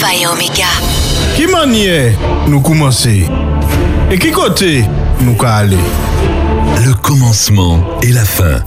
[0.00, 0.66] Alpha et Omega.
[1.36, 2.14] Qui maniait
[2.46, 3.26] nous commencer
[4.10, 4.84] Et qui côté
[5.20, 5.76] nous aller
[6.86, 8.60] Le commencement et la fin,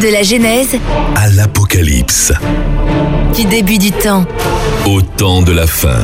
[0.00, 0.76] De la Genèse,
[1.16, 2.32] à l'Apocalypse,
[3.34, 4.26] du début du temps.
[4.86, 6.00] au temps de la fin.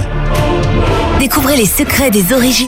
[1.18, 2.66] Découvrez les secrets des origines.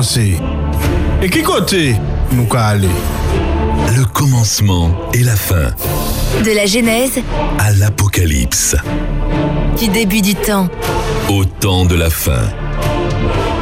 [0.00, 0.36] Commencer
[1.22, 1.94] Et qui côté
[2.32, 2.88] nous aller
[3.94, 5.74] Le commencement et la fin,
[6.42, 7.20] De la Genèse,
[7.58, 8.76] à l'Apocalypse,
[9.78, 10.68] du début du temps.
[11.28, 12.48] au temps de la fin,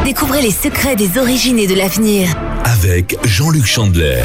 [0.05, 2.29] Découvrez les secrets des origines et de l'avenir.
[2.65, 4.23] avec Jean-Luc Chandler.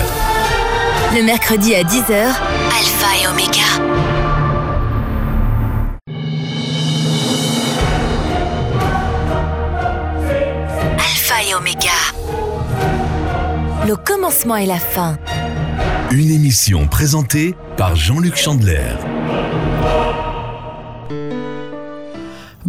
[1.16, 4.13] Le mercredi à 10h, Alpha et Omega.
[13.94, 15.20] Le commencement et la fin.
[16.10, 18.96] Une émission présentée par Jean-Luc Chandler.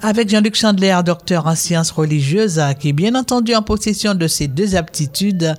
[0.03, 4.49] Avec Jean-Luc Chandler, docteur en sciences religieuses, qui est bien entendu en possession de ces
[4.49, 5.54] deux aptitudes,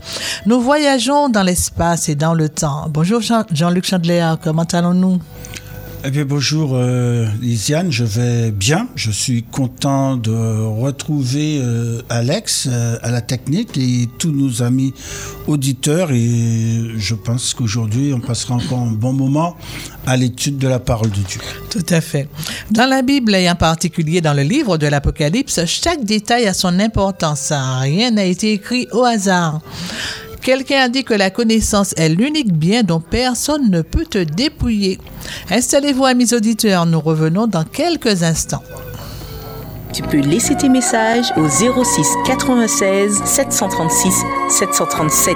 [0.46, 2.88] nous voyageons dans l'espace et dans le temps.
[2.90, 5.20] Bonjour Jean- Jean-Luc Chandler, comment allons-nous?
[6.06, 8.90] Eh bien, bonjour euh, Lisiane, je vais bien.
[8.94, 14.94] Je suis content de retrouver euh, Alex euh, à la technique et tous nos amis
[15.48, 16.12] auditeurs.
[16.12, 19.56] Et je pense qu'aujourd'hui, on passera encore un bon moment
[20.06, 21.40] à l'étude de la parole de Dieu.
[21.70, 22.28] Tout à fait.
[22.70, 26.82] Dans la Bible et en particulier dans le livre de l'Apocalypse, chaque détail a son
[26.82, 27.54] importance.
[27.80, 29.62] Rien n'a été écrit au hasard.
[30.44, 35.00] Quelqu'un a dit que la connaissance est l'unique bien dont personne ne peut te dépouiller.
[35.50, 38.64] Installez-vous, amis auditeurs, nous revenons dans quelques instants.
[39.94, 44.14] Tu peux laisser tes messages au 06 96 736
[44.50, 45.36] 737.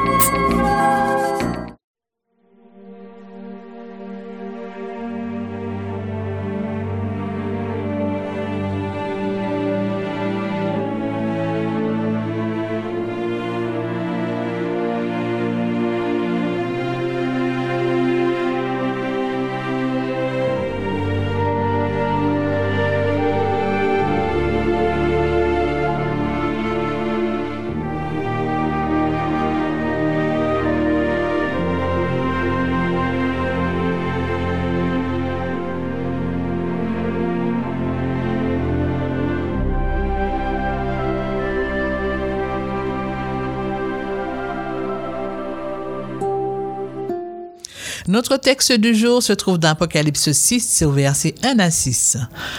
[48.17, 52.17] Notre texte du jour se trouve dans Apocalypse 6 au verset 1 à 6.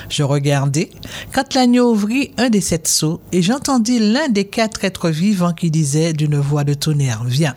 [0.08, 0.88] Je regardais
[1.34, 5.72] quand l'agneau ouvrit un des sept sceaux et j'entendis l'un des quatre êtres vivants qui
[5.72, 7.56] disait d'une voix de tonnerre, Viens.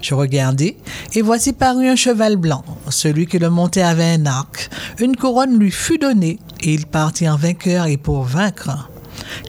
[0.00, 0.76] Je regardai,
[1.14, 2.64] et voici parut un cheval blanc.
[2.88, 4.70] Celui qui le montait avait un arc.
[5.00, 8.88] Une couronne lui fut donnée, et il partit en vainqueur et pour vaincre.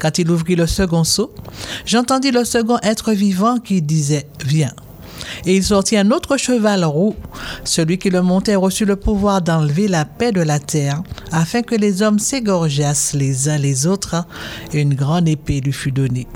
[0.01, 1.35] Quand il ouvrit le second sceau,
[1.85, 4.73] j'entendis le second être vivant qui disait Viens.
[5.45, 7.15] Et il sortit un autre cheval roux.
[7.63, 11.01] Celui qui le montait reçut le pouvoir d'enlever la paix de la terre,
[11.31, 14.25] afin que les hommes s'égorgeassent les uns les autres,
[14.73, 16.27] et une grande épée lui fut donnée.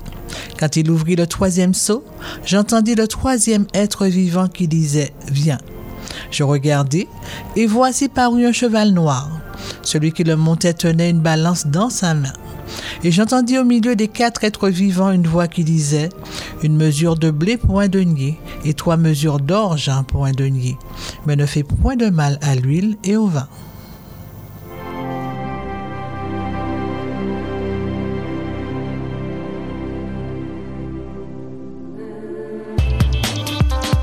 [0.59, 2.03] Quand il ouvrit le troisième sceau,
[2.45, 5.59] j'entendis le troisième être vivant qui disait Viens.
[6.31, 7.07] Je regardai,
[7.55, 9.29] et voici parut un cheval noir.
[9.81, 12.33] Celui qui le montait tenait une balance dans sa main.
[13.03, 16.09] Et j'entendis au milieu des quatre êtres vivants une voix qui disait
[16.63, 20.77] Une mesure de blé pour un denier, et trois mesures d'orge pour un denier,
[21.25, 23.47] mais ne fais point de mal à l'huile et au vin.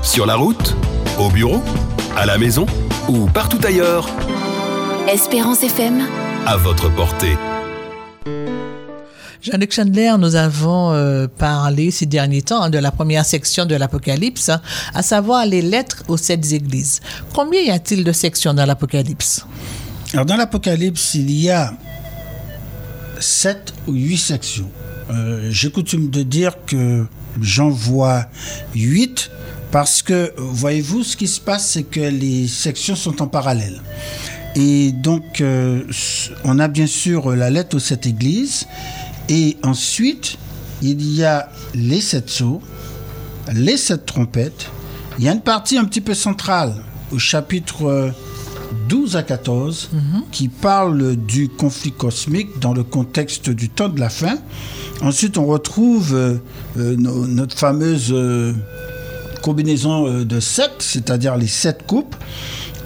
[0.01, 0.75] Sur la route,
[1.19, 1.61] au bureau,
[2.15, 2.65] à la maison
[3.07, 4.07] ou partout ailleurs,
[5.07, 6.01] Espérance FM.
[6.47, 7.37] à votre portée.
[9.47, 13.75] Jean-Luc Chandler, nous avons euh, parlé ces derniers temps hein, de la première section de
[13.75, 14.61] l'Apocalypse, hein,
[14.93, 16.99] à savoir les lettres aux sept églises.
[17.33, 19.45] Combien y a-t-il de sections dans l'Apocalypse?
[20.11, 21.73] Alors dans l'Apocalypse, il y a
[23.21, 24.69] sept ou huit sections.
[25.11, 27.05] Euh, J'ai coutume de dire que
[27.41, 28.25] j'en vois
[28.75, 29.31] huit
[29.71, 33.79] parce que, voyez-vous, ce qui se passe, c'est que les sections sont en parallèle.
[34.55, 35.83] Et donc, euh,
[36.43, 38.67] on a bien sûr la lettre aux sept églises.
[39.29, 40.37] Et ensuite,
[40.81, 42.61] il y a les sept sceaux,
[43.53, 44.67] les sept trompettes.
[45.19, 46.75] Il y a une partie un petit peu centrale
[47.11, 48.11] au chapitre euh,
[48.89, 49.89] 12 à 14
[50.31, 54.37] qui parle du conflit cosmique dans le contexte du temps de la fin.
[55.01, 56.35] Ensuite, on retrouve euh,
[56.77, 58.53] euh, no- notre fameuse euh,
[59.41, 62.15] combinaison euh, de sept, c'est-à-dire les sept coupes.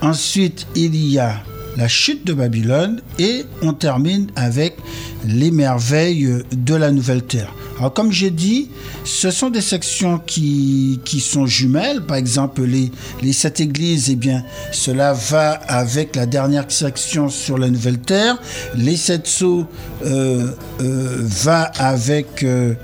[0.01, 1.41] Ensuite, il y a
[1.77, 4.77] la chute de Babylone et on termine avec
[5.25, 7.53] les merveilles de la nouvelle terre.
[7.81, 8.69] Alors comme j'ai dit,
[9.05, 12.01] ce sont des sections qui, qui sont jumelles.
[12.01, 17.69] Par exemple, les, sept églises, eh bien, cela va avec la dernière section sur la
[17.69, 18.39] nouvelle terre.
[18.75, 19.65] Les sept sceaux
[20.05, 20.51] euh,
[20.81, 22.43] euh, va avec...
[22.43, 22.75] euh,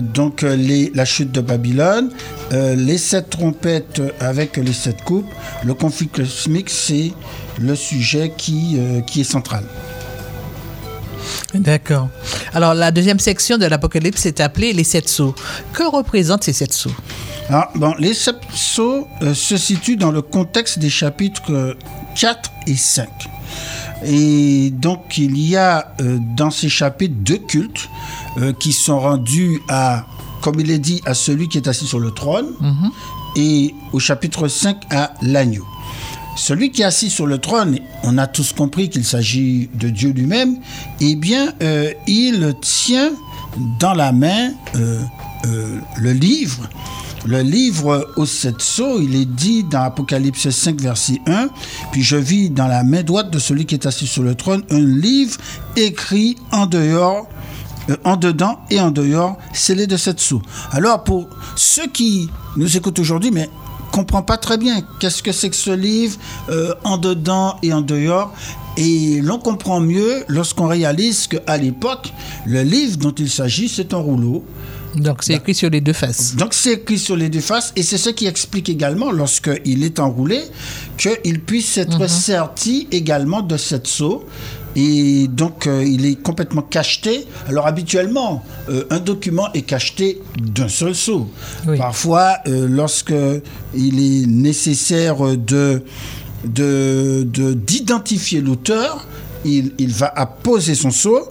[0.00, 2.10] donc la chute de Babylone,
[2.50, 5.30] les sept trompettes avec les sept coupes,
[5.64, 7.12] le conflit cosmique, c'est
[7.58, 9.64] le sujet qui, euh, qui est central.
[11.54, 12.08] D'accord.
[12.54, 15.34] Alors, la deuxième section de l'Apocalypse est appelée les sept sceaux.
[15.72, 16.92] Que représentent ces sept sceaux?
[17.48, 21.74] Alors, bon, les sept sceaux euh, se situent dans le contexte des chapitres euh,
[22.16, 23.08] 4 et 5.
[24.04, 27.88] Et donc, il y a euh, dans ces chapitres deux cultes
[28.38, 30.04] euh, qui sont rendus à,
[30.42, 32.48] comme il est dit, à celui qui est assis sur le trône,
[33.36, 35.64] et au chapitre 5 à l'agneau.
[36.36, 40.10] Celui qui est assis sur le trône, on a tous compris qu'il s'agit de Dieu
[40.10, 40.58] lui-même,
[41.00, 43.10] eh bien, euh, il tient
[43.80, 45.00] dans la main euh,
[45.46, 46.68] euh, le livre.
[47.24, 51.48] Le livre sept sceaux, il est dit dans Apocalypse 5, verset 1,
[51.90, 54.62] Puis je vis dans la main droite de celui qui est assis sur le trône
[54.70, 55.38] un livre
[55.74, 57.26] écrit en dehors
[58.04, 60.42] en dedans et en dehors, scellé de sept sceaux.
[60.72, 63.48] Alors, pour ceux qui nous écoutent aujourd'hui, mais
[63.96, 66.18] comprend pas très bien qu'est-ce que c'est que ce livre
[66.50, 68.32] euh, en dedans et en dehors?
[68.76, 72.12] Et l'on comprend mieux lorsqu'on réalise qu'à l'époque,
[72.44, 74.44] le livre dont il s'agit, c'est un rouleau.
[74.96, 76.36] Donc, c'est écrit sur les deux faces.
[76.36, 79.98] Donc c'est écrit sur les deux faces et c'est ce qui explique également lorsqu'il est
[79.98, 80.40] enroulé
[80.96, 84.24] qu'il puisse être serti également de cette seau.
[84.78, 87.26] Et donc euh, il est complètement cacheté.
[87.48, 91.30] Alors habituellement, euh, un document est cacheté d'un seul seau.
[91.66, 91.78] Oui.
[91.78, 93.14] Parfois, euh, lorsque
[93.74, 95.82] il est nécessaire de
[96.44, 99.06] de- de- d'identifier l'auteur,
[99.44, 101.26] il, il va apposer son sceau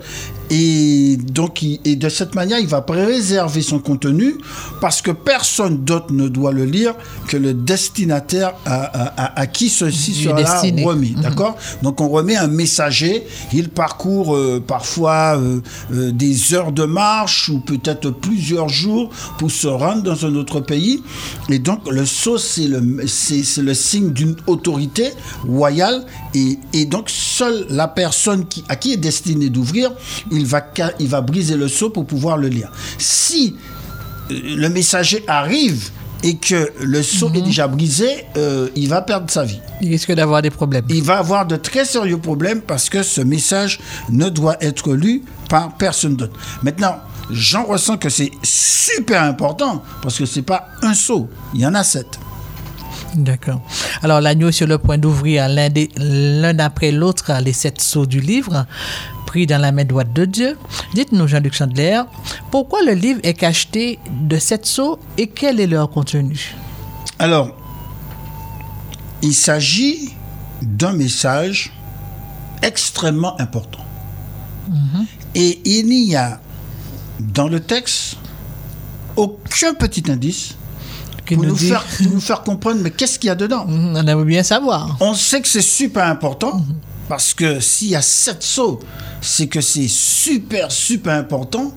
[0.50, 4.36] et donc il- et de cette manière il va préserver son contenu
[4.82, 6.94] parce que personne d'autre ne doit le lire
[7.28, 10.84] que le destinataire à, à- à- à qui ceci Du sera destiné.
[10.84, 11.14] remis.
[11.16, 11.22] Mhm.
[11.22, 11.56] D'accord?
[11.82, 15.60] Donc on remet un messager, il parcourt euh, parfois euh,
[15.94, 20.60] euh, des heures de marche ou peut-être plusieurs jours pour se rendre dans un autre
[20.60, 21.02] pays.
[21.50, 25.10] Et donc le sceau, c'est le, c'est, c'est le signe d'une autorité
[25.48, 26.06] royale.
[26.34, 29.92] Et, et donc seule la personne qui, à qui est destiné d'ouvrir,
[30.36, 32.72] il va, ca- il va briser le sceau pour pouvoir le lire.
[32.98, 33.56] Si
[34.32, 35.90] euh, le messager arrive
[36.24, 39.60] et que le seau est déjà brisé, euh, il va perdre sa vie.
[39.82, 40.86] Il risque d'avoir des problèmes.
[40.90, 45.22] Il va avoir de très sérieux problèmes parce que ce message ne doit être lu
[45.50, 46.40] par personne d'autre.
[46.64, 46.96] Maintenant,
[47.30, 51.76] j'en ressens que c'est super important parce que c'est pas un seau, il y en
[51.76, 52.20] a sept.
[53.16, 53.62] D'accord.
[54.02, 58.66] Alors, l'agneau est sur le point d'ouvrir l'un après l'autre les sept sceaux du livre,
[59.36, 60.58] pris dans la main droite de Dieu.
[60.94, 62.02] Dites-nous, Jean-Luc Chandler,
[62.52, 66.56] pourquoi le livre est cacheté de sept sceaux et quel est leur contenu?
[67.20, 67.50] Alors,
[69.22, 70.14] il s'agit
[70.62, 71.74] d'un message
[72.62, 73.84] extrêmement important.
[75.36, 76.40] Et il n'y a
[77.20, 78.16] dans le texte
[79.18, 80.56] aucun petit indice
[81.26, 83.66] pour nous faire, pour nous faire comprendre mais qu'est-ce qu'il y a dedans?
[83.66, 84.96] Mhm, On aimerait bien savoir.
[85.02, 86.64] On sait que c'est super important
[87.08, 88.80] parce que s'il y a sept sauts,
[89.22, 91.74] c'est que c'est super, super important.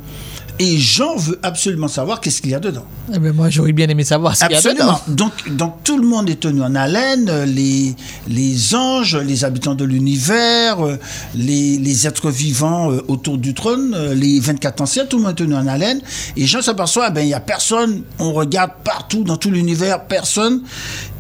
[0.61, 2.85] Et Jean veut absolument savoir qu'est-ce qu'il y a dedans.
[3.15, 5.01] Eh bien, moi, j'aurais bien aimé savoir ce qu'il y a Absolument.
[5.07, 5.31] dedans.
[5.47, 7.95] Donc, donc tout le monde est tenu en haleine, euh, les,
[8.27, 10.99] les anges, les habitants de l'univers, euh,
[11.37, 15.37] les, les êtres vivants euh, autour du trône, les 24 anciens, tout le monde est
[15.37, 16.01] tenu en haleine.
[16.37, 20.63] Et Jean s'aperçoit, ben il n'y a personne, on regarde partout dans tout l'univers, personne,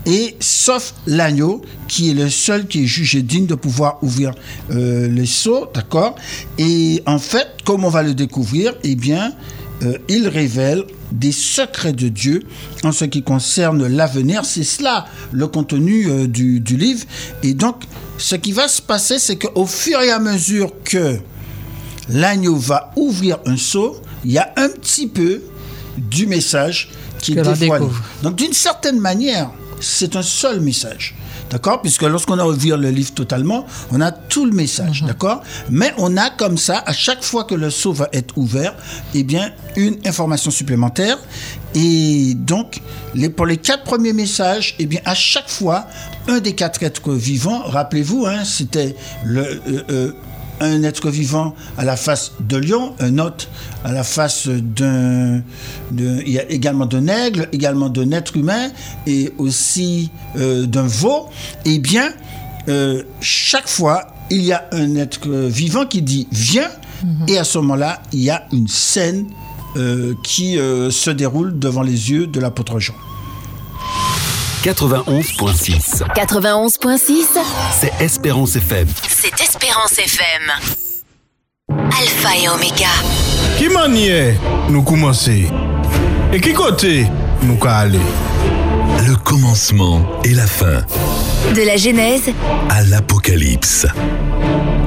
[0.09, 4.33] et sauf l'agneau, qui est le seul qui est jugé digne de pouvoir ouvrir
[4.71, 6.15] euh, les seaux, d'accord?
[6.57, 9.35] Et en fait, comme on va le découvrir, eh bien,
[9.83, 12.43] euh, il révèle des secrets de Dieu
[12.85, 14.47] en ce qui concerne l'avenir.
[14.47, 17.05] C'est cela le contenu euh, du, du livre.
[17.43, 17.85] Et donc,
[18.17, 21.19] ce qui va se passer, c'est qu'au fur et à mesure que
[22.09, 25.43] l'agneau va ouvrir un seau, il y a un petit peu
[25.99, 27.87] du message qui est dévoilé.
[28.23, 31.14] Donc, d'une certaine manière, c'est un seul message.
[31.50, 31.80] D'accord?
[31.80, 35.02] Puisque lorsqu'on a ouvert le livre totalement, on a tout le message.
[35.06, 35.42] D'accord?
[35.70, 38.75] Mais on a comme ça, à chaque fois que le seau va être ouvert,
[39.14, 41.18] eh bien, une information supplémentaire.
[41.75, 42.80] Et donc,
[43.14, 45.87] les, pour les quatre premiers messages, eh bien, à chaque fois,
[46.26, 48.94] un des quatre êtres vivants, rappelez-vous, hein, c'était
[49.25, 49.42] le.
[49.42, 50.12] euh, euh,
[50.61, 53.49] un être vivant à la face de lion, un autre
[53.85, 55.43] à la face d'un,
[55.97, 58.71] il y a également d'un aigle, également d'un être humain
[59.07, 61.29] et aussi euh, d'un veau.
[61.65, 62.11] Eh bien,
[62.69, 66.69] euh, chaque fois, il y a un être vivant qui dit viens,
[67.29, 69.27] et à ce moment-là, il y a une scène
[69.77, 72.95] euh, qui euh, se déroule devant les yeux de l'apôtre Jean.
[74.65, 76.03] 91.6.
[76.17, 77.27] 91.6,
[77.79, 78.88] C'est Espérance FM.
[79.20, 80.52] C'est Espérance FM.
[81.70, 82.87] Alpha et Oméga.
[83.56, 84.34] Qui manière
[84.68, 85.48] nous commencer
[86.32, 87.06] Et qui côté
[87.42, 87.98] nous ka aller
[89.06, 90.82] Le commencement et la fin
[91.54, 92.30] De la Genèse,
[92.70, 93.87] à l'Apocalypse.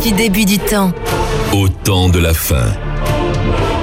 [0.02, 0.92] du début du temps.
[1.54, 2.68] Au temps de la fin.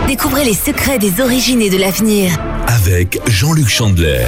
[0.06, 2.32] Découvrez les secrets des origines et de l'avenir.
[2.66, 4.24] Avec Jean-Luc Chandler.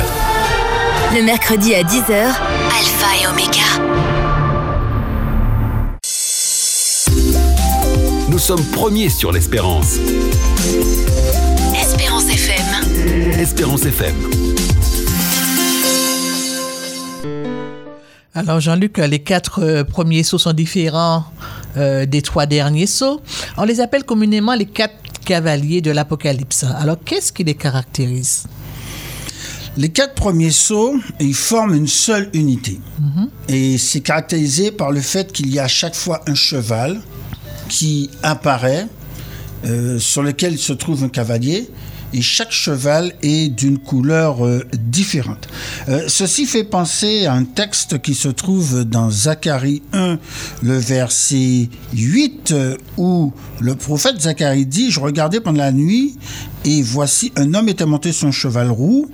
[1.15, 4.20] Le mercredi à 10h, Alpha et Oméga.
[8.41, 9.99] Sommes premiers sur l'Espérance.
[11.79, 13.39] Espérance FM.
[13.39, 14.15] Espérance FM.
[18.35, 21.25] Alors, Jean-Luc, les quatre euh, premiers sauts sont différents
[21.77, 23.21] euh, des trois derniers sauts.
[23.59, 24.95] On les appelle communément les quatre
[25.27, 26.65] cavaliers de l'Apocalypse.
[26.65, 28.47] Alors, qu'est-ce qui les caractérise?
[29.77, 32.81] Les quatre premiers sauts, ils forment une seule unité.
[33.49, 37.03] Et c'est caractérisé par le fait qu'il y a à chaque fois un cheval
[37.71, 38.87] qui apparaît,
[39.65, 41.71] euh, sur lequel se trouve un cavalier,
[42.13, 45.49] et chaque cheval est d'une couleur euh, différente.
[45.89, 50.19] Euh, ceci fait penser à un texte qui se trouve dans Zacharie 1,
[50.63, 56.17] le verset 8, euh, où le prophète Zacharie dit, je regardais pendant la nuit,
[56.65, 59.09] et voici un homme était monté sur un cheval roux,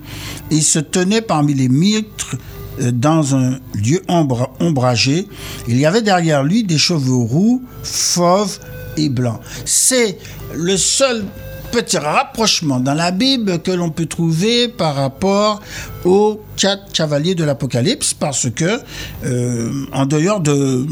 [0.51, 2.37] et se tenait parmi les mitres
[2.81, 5.27] dans un lieu ombra- ombragé.
[5.69, 8.59] Il y avait derrière lui des cheveux roux, fauves
[8.97, 9.41] et blancs.
[9.65, 10.19] C'est
[10.55, 11.25] le seul
[11.73, 15.61] petit rapprochement dans la Bible que l'on peut trouver par rapport
[16.05, 18.81] aux quatre cavaliers de l'Apocalypse, parce que
[19.25, 20.87] euh, en dehors de,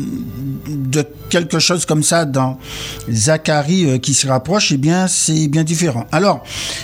[1.30, 2.58] quelque chose comme ça dans
[3.10, 6.06] Zacharie euh, qui se rapproche, eh c'est bien différent.
[6.12, 6.42] Alors,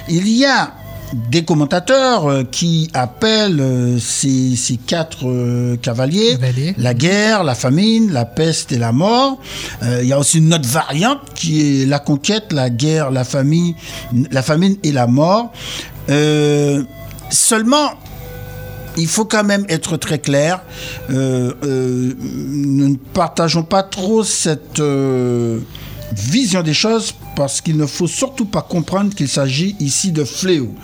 [0.09, 0.73] il y a
[1.12, 6.38] des commentateurs euh, qui appellent euh, ces, ces quatre euh, cavaliers
[6.79, 9.38] la guerre, la famine, la peste et la mort.
[9.83, 13.75] Il y a aussi une autre variante qui est la conquête, la guerre, la famine,
[14.31, 15.52] la famine et la mort.
[17.31, 17.90] Seulement,
[18.97, 20.62] il faut quand même être très clair.
[21.11, 25.61] Euh, euh, nous ne partageons pas trop cette, euh,
[26.12, 30.75] vision des choses parce qu'il ne faut surtout pas comprendre qu'il s'agit ici de fléaux.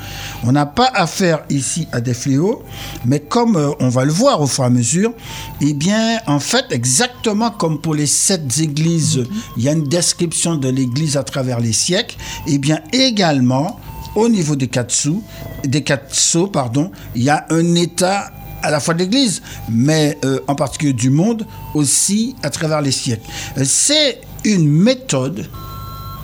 [0.42, 2.62] On n'a pas affaire ici à des fléaux,
[3.04, 5.12] mais comme euh, on va le voir au fur et à mesure,
[5.60, 9.22] eh bien, en fait, exactement comme pour les sept églises,
[9.58, 13.78] il y a une description de l'église à travers les siècles, eh bien, également,
[14.14, 15.22] au niveau des quatre sous,
[15.62, 18.30] des quatre pardon, il y a un état
[18.62, 22.92] à la fois de l'Église, mais euh, en particulier du monde aussi à travers les
[22.92, 23.28] siècles.
[23.58, 25.50] Euh, C'est une méthode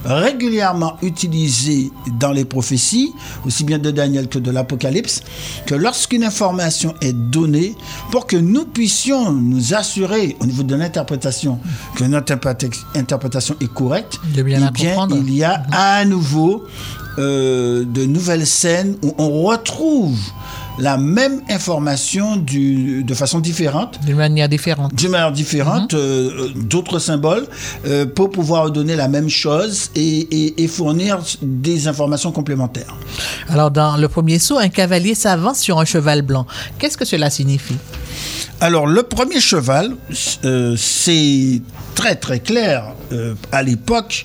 [0.05, 3.13] régulièrement utilisée dans les prophéties,
[3.47, 5.23] aussi bien de Daniel que de l'Apocalypse,
[5.67, 7.75] que lorsqu'une information est donnée,
[8.11, 11.59] pour que nous puissions nous assurer au niveau de l'interprétation
[11.97, 16.05] que notre interpréta- interprétation est correcte, De bien la eh bien, il y a à
[16.05, 16.65] nouveau
[17.19, 20.19] euh, de nouvelles scènes où on retrouve
[20.79, 24.95] la même information du, de façon différente D'une manière différente.
[24.95, 27.47] d'une manière différente, euh, euh, d'autres symboles,
[27.87, 32.95] euh, pour pouvoir donner la même chose et, et- et fournir des informations complémentaires.
[33.49, 36.47] Alors, dans le premier saut, un cavalier s'avance sur un cheval blanc.
[36.79, 37.77] Qu'est-ce que cela signifie?
[38.63, 39.97] Alors, le premier cheval,
[40.45, 41.61] euh, c'est
[41.97, 44.25] très très clair euh, à l'époque,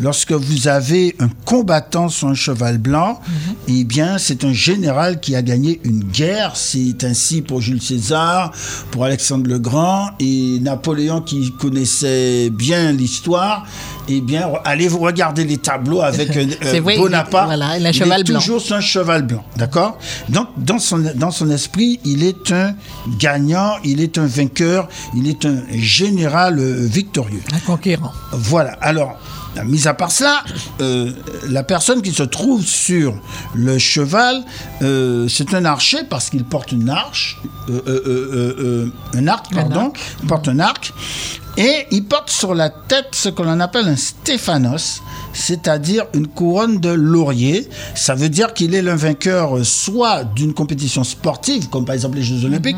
[0.00, 3.20] lorsque vous avez un combattant sur un cheval blanc,
[3.66, 6.52] eh bien, c'est un général qui a gagné une guerre.
[6.54, 8.52] C'est ainsi pour Jules César,
[8.90, 13.66] pour Alexandre le Grand et Napoléon qui connaissait bien l'histoire.
[14.10, 17.46] Eh bien, allez vous regarder les tableaux avec euh, vrai, Bonaparte.
[17.46, 18.38] voilà, il cheval est blanc.
[18.38, 19.98] toujours sur un cheval blanc, d'accord?
[20.28, 22.74] Donc, dans son, dans son esprit, il est un
[23.18, 27.42] gagnant, il est un vainqueur, il est un général euh, victorieux.
[27.52, 28.12] Un conquérant.
[28.32, 28.72] Voilà.
[28.80, 29.18] Alors,
[29.64, 30.42] mis à part cela,
[30.80, 31.12] euh,
[31.48, 33.14] la personne qui se trouve sur
[33.54, 34.44] le cheval,
[34.82, 39.80] euh, c'est un archer parce qu'il porte une arche, euh, un arc, Un pardon.
[39.86, 39.98] arc.
[40.26, 40.92] Porte un arc.
[41.58, 46.78] Et il porte sur la tête ce que l'on appelle un stéphanos, c'est-à-dire une couronne
[46.78, 47.68] de laurier.
[47.96, 52.16] Ça veut dire qu'il est le vainqueur euh, soit d'une compétition sportive, comme par exemple
[52.16, 52.76] les Jeux Olympiques,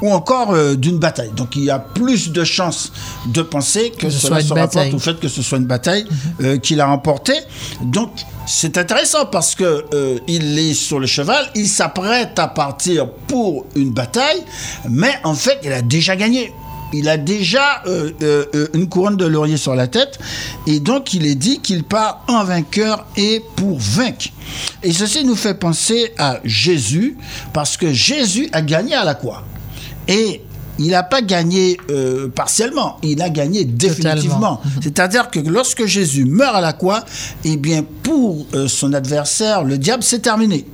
[0.00, 1.30] ou encore euh, d'une bataille.
[1.36, 2.90] Donc il y a plus de chances
[3.26, 4.94] de penser que, Que ce cela soit une se rapporte bataille.
[4.94, 6.06] au fait que ce soit une bataille
[6.40, 7.38] euh, qu'il a remportée.
[7.82, 8.12] Donc
[8.46, 13.66] c'est intéressant parce que euh, il est sur le cheval, il s'apprête à partir pour
[13.76, 14.42] une bataille,
[14.88, 16.50] mais en fait il a déjà gagné.
[16.92, 20.18] Il a déjà euh, euh, euh, une couronne de laurier sur la tête
[20.66, 24.28] et donc il est dit qu'il part en vainqueur et pour vaincre.
[24.82, 27.16] Et ceci nous fait penser à Jésus
[27.52, 29.44] parce que Jésus a gagné à la croix.
[30.08, 30.42] Et
[30.78, 34.60] il n'a pas gagné euh, partiellement, il a gagné définitivement.
[34.82, 37.04] C'est-à-dire que lorsque Jésus meurt à la croix,
[37.44, 40.66] eh bien, pour euh, son adversaire, le diable, c'est terminé.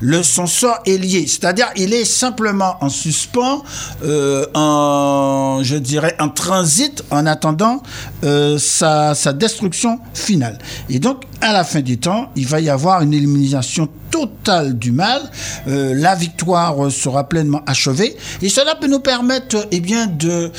[0.00, 3.62] Le, son sort est lié, c'est-à-dire il est simplement en suspens,
[4.04, 7.82] euh, en, je dirais, en transit, en attendant
[8.24, 10.58] euh, sa, sa destruction finale.
[10.88, 14.90] Et donc, à la fin des temps, il va y avoir une élimination totale du
[14.90, 15.22] mal.
[15.68, 18.16] Euh, la victoire sera pleinement achevée.
[18.42, 20.50] Et cela peut nous permettre eh bien, de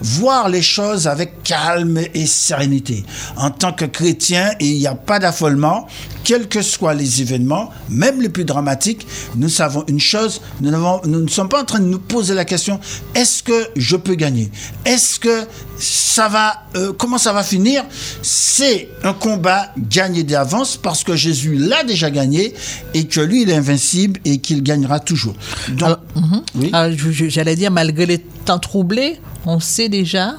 [0.00, 3.04] voir les choses avec calme et sérénité.
[3.36, 5.86] En tant que chrétien, il n'y a pas d'affolement.
[6.28, 10.70] Quels que soient les événements, même les plus dramatiques, nous savons une chose, nous,
[11.06, 12.78] ne sommes pas en train de nous poser la question,
[13.14, 14.50] est-ce que je peux gagner?
[14.84, 15.46] Est-ce que
[15.78, 17.82] ça va, euh, comment ça va finir?
[18.20, 22.52] C'est un combat gagné d'avance parce que Jésus l'a déjà gagné
[22.92, 25.32] et que lui, il est invincible et qu'il gagnera toujours.
[25.70, 26.42] Donc, mhm.
[26.56, 26.70] oui.
[26.94, 30.34] Je- je- j'allais dire, malgré les temps troublés, on sait déjà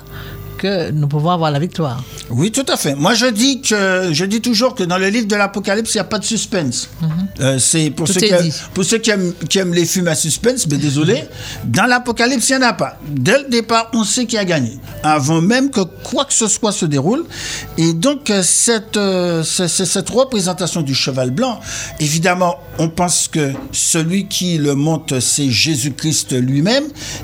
[0.60, 2.04] que nous pouvons avoir la victoire.
[2.30, 2.94] Oui, tout à fait.
[2.94, 6.02] Moi, je dis que je dis toujours que dans le livre de l'Apocalypse, il n'y
[6.02, 6.90] a pas de suspense.
[7.40, 8.54] Euh, c'est pour ceux, qui, dit.
[8.74, 11.24] pour ceux qui aiment, qui aiment les films à suspense, mais désolé,
[11.64, 12.98] dans l'Apocalypse, il n'y en a pas.
[13.08, 16.74] Dès le départ, on sait qui a gagné, avant même que quoi que ce soit
[16.74, 17.26] se déroule.
[17.78, 21.62] Et donc, euh, cette, euh, c'est cette représentation du cheval blanc,
[22.00, 26.84] évidemment, on pense que celui qui le monte, c'est Jésus-Christ lui-même,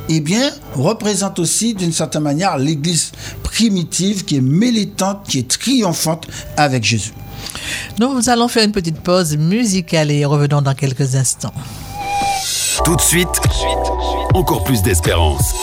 [0.10, 3.12] eh bien, représente aussi, d'une certaine manière, l'Église
[3.44, 7.14] primitive qui est militante, qui est triomphante avec Jésus.
[8.00, 11.54] Nous allons faire une petite pause musicale et revenons dans quelques instants.
[12.84, 13.42] Tout de suite,
[14.34, 15.54] encore plus d'espérance.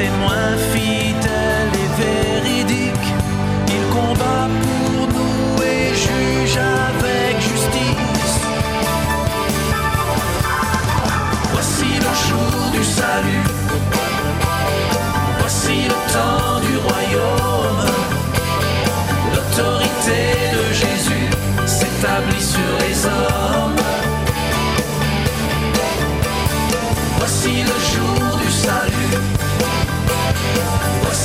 [0.00, 3.08] Le témoin fidèle et véridique.
[3.68, 8.40] Il combat pour nous et juge avec justice.
[11.52, 13.44] Voici le jour du salut.
[15.38, 17.86] Voici le temps du royaume.
[19.34, 20.22] L'autorité
[20.54, 21.30] de Jésus
[21.66, 23.39] s'établit sur les hommes.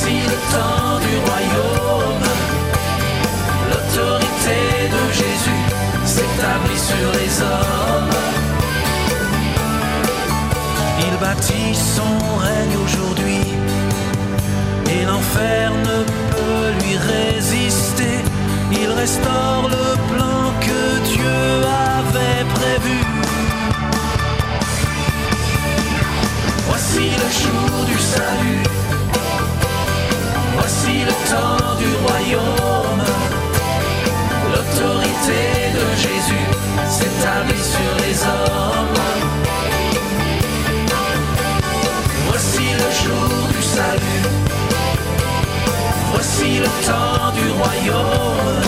[0.07, 2.29] Le temps du royaume.
[3.69, 4.59] L'autorité
[4.95, 5.65] de Jésus
[6.05, 8.15] s'établit sur les hommes.
[11.07, 13.41] Il bâtit son règne aujourd'hui
[14.91, 16.03] et l'enfer ne
[16.35, 18.19] peut lui résister.
[18.71, 21.41] Il restaure le plan que Dieu
[21.97, 22.99] avait prévu.
[26.67, 28.84] Voici le jour du salut.
[31.05, 33.03] Le temps du royaume.
[34.51, 35.43] L'autorité
[35.77, 36.45] de Jésus
[36.89, 38.99] s'établit sur les hommes.
[42.27, 44.23] Voici le jour du salut.
[46.11, 48.61] Voici le temps du royaume.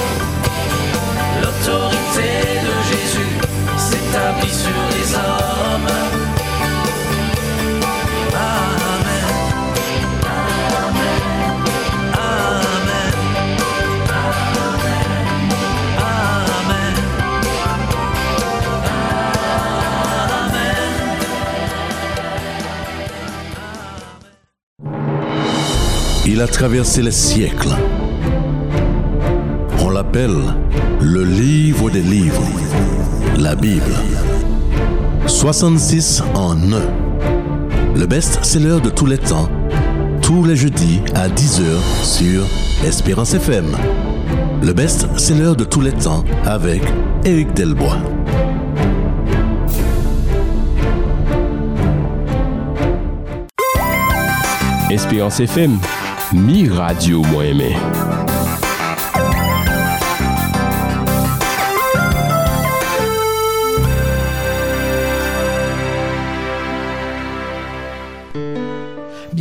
[1.41, 2.29] L'autorité
[2.67, 3.33] de Jésus
[3.77, 6.26] s'établit sur les hommes.
[26.37, 27.75] Il a traversé les siècles.
[29.79, 30.37] On l'appelle
[31.01, 32.43] le livre des livres,
[33.39, 33.95] la Bible.
[35.25, 37.95] 66 en un.
[37.95, 39.49] Le best-seller de tous les temps,
[40.21, 41.63] tous les jeudis à 10h
[42.03, 42.43] sur
[42.85, 43.75] Espérance FM.
[44.61, 46.83] Le best-seller de tous les temps avec
[47.25, 47.97] Éric Delbois.
[54.91, 55.79] Espérance FM,
[56.33, 58.26] mi radio moi aimé.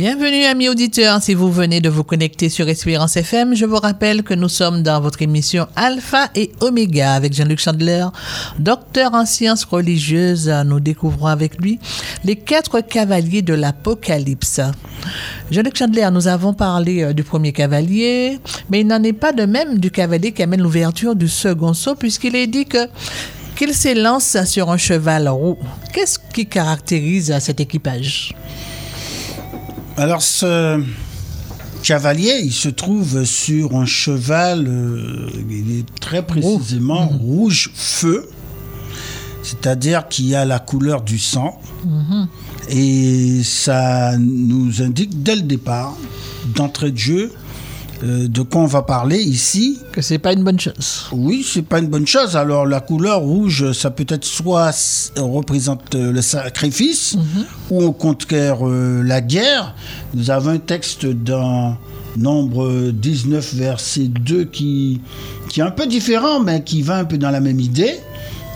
[0.09, 4.23] Bienvenue amis auditeurs, si vous venez de vous connecter sur Espérance FM, je vous rappelle
[4.23, 8.05] que nous sommes dans votre émission Alpha et Oméga avec Jean-Luc Chandler,
[8.57, 10.47] docteur en sciences religieuses.
[10.65, 11.77] Nous découvrons avec lui
[12.23, 14.61] les quatre cavaliers de l'Apocalypse.
[15.51, 18.39] Jean-Luc Chandler, nous avons parlé euh, du premier cavalier,
[18.69, 21.95] mais il n'en est pas de même du cavalier qui amène l'ouverture du second saut
[21.95, 22.87] puisqu'il est dit que
[23.57, 25.57] qu'il s'élance sur un cheval roux.
[25.91, 28.33] Qu'est-ce qui caractérise cet équipage?
[29.99, 30.79] Alors, ce
[31.81, 38.29] cavalier, il se trouve sur un cheval, euh, il est très précisément rouge feu,
[39.41, 41.59] c'est-à-dire qu'il a la couleur du sang.
[42.69, 45.95] Et ça nous indique dès le départ,
[46.53, 47.31] d'entrée de jeu,
[48.03, 49.79] euh, de quoi on va parler ici.
[49.91, 51.07] Que c'est pas une bonne chose.
[51.11, 52.35] Oui, c'est pas une bonne chose.
[52.35, 57.17] Alors la couleur rouge, ça peut être soit s- représente euh, le sacrifice,
[57.71, 59.73] ou au contraire euh, la guerre.
[60.13, 61.75] Nous avons un texte dans
[62.15, 65.01] Nombre 19, verset 2, qui,
[65.49, 67.95] qui est un peu différent, mais qui va un peu dans la même idée,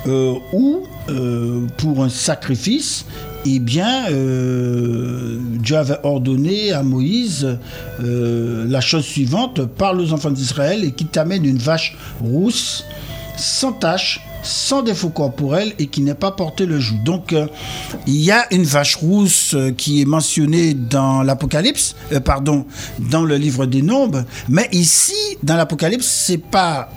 [0.08, 3.06] euh, où euh, pour un sacrifice,
[3.46, 7.58] eh bien, euh, Dieu avait ordonné à Moïse
[8.04, 12.86] euh, la chose suivante parle aux enfants d'Israël et qu'ils t'amènent une vache rousse,
[13.38, 17.04] sans tache, sans défaut corporel et qui n'est pas porté le joug.
[17.04, 17.36] Donc,
[18.06, 22.66] il y a une vache rousse qui est mentionnée dans l'Apocalypse, pardon,
[23.00, 26.90] dans le livre des Nombres, mais ici, dans l'Apocalypse, c'est pas,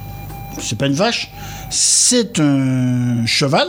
[0.61, 1.31] c'est pas une vache,
[1.71, 3.69] c'est un cheval,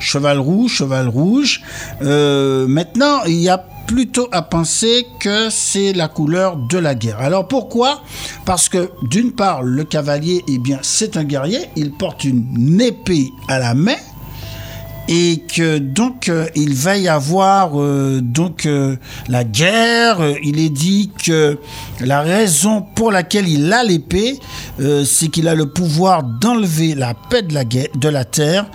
[0.00, 1.62] cheval rouge, cheval rouge.
[2.02, 7.20] Euh, maintenant, il y a plutôt à penser que c'est la couleur de la guerre.
[7.20, 8.02] Alors pourquoi?
[8.44, 13.30] Parce que d'une part, le cavalier, eh bien, c'est un guerrier, il porte une épée
[13.48, 13.96] à la main
[15.08, 18.96] et que donc euh, il va y avoir euh, donc euh,
[19.28, 20.18] la guerre.
[20.42, 21.58] Il est dit que
[22.00, 24.38] la raison pour laquelle il a l'épée,
[25.04, 28.66] c'est qu'il a le pouvoir d'enlever la paix de la, guerre, de la terre,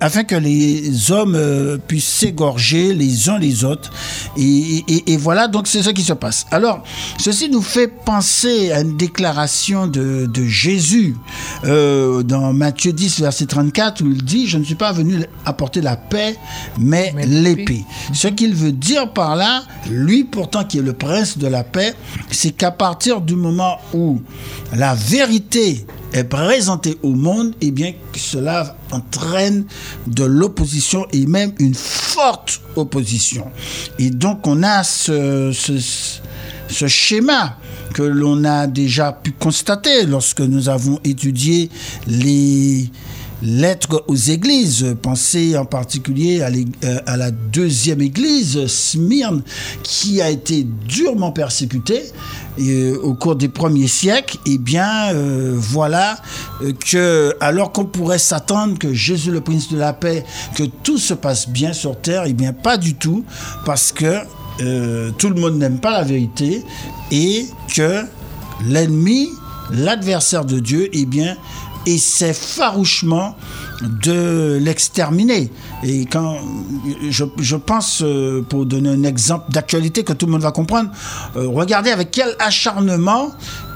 [0.00, 3.90] afin que les hommes puissent s'égorger les uns les autres.
[4.36, 6.46] Et, voilà, donc c'est ce qui se passe.
[6.50, 6.82] Alors,
[7.18, 11.16] ceci nous fait penser à une déclaration de, de Jésus
[11.64, 15.24] dans Matthieu 10, verset 34, où il dit, je ne suis pas venu
[15.60, 16.36] apporter la paix,
[16.78, 17.84] mais, Mais l'épée.
[18.14, 21.92] Ce qu'il veut dire par là, lui pourtant qui est le prince de la paix,
[22.30, 24.22] c'est qu'à partir du moment où
[24.74, 29.66] la vérité est présentée au monde, eh bien cela entraîne
[30.06, 33.46] de l'opposition et même une forte opposition.
[33.98, 36.18] Et donc on a ce, ce-
[36.68, 37.58] ce schéma
[37.92, 41.68] que l'on a déjà pu constater lorsque nous avons étudié
[42.06, 42.88] les
[43.42, 44.96] lettres aux églises.
[45.00, 49.42] Pensez en particulier euh, à la deuxième église, Smyrne,
[49.82, 52.02] qui a été durement persécutée
[52.60, 54.38] euh, au cours des premiers siècles.
[54.46, 56.18] Eh bien, euh, voilà
[56.90, 60.24] que, alors qu'on pourrait s'attendre que Jésus, le prince de la paix,
[60.54, 63.24] que tout se passe bien sur terre, eh bien, pas du tout,
[63.64, 64.18] parce que
[65.16, 66.62] tout le monde n'aime pas la vérité
[67.10, 68.02] et que
[68.66, 69.30] l'ennemi,
[69.72, 71.34] l'adversaire de Dieu, eh bien,
[71.86, 73.36] essaie farouchement
[73.82, 75.50] de l'exterminer.
[75.82, 76.36] Et quand
[77.08, 80.90] je, je pense, euh, pour donner un exemple d'actualité que tout le monde va comprendre,
[81.36, 83.30] euh, regardez avec quel acharnement,